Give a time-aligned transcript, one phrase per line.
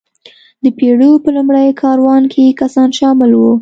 [0.63, 3.53] د بېړیو په لومړي کاروان کې کسان شامل وو.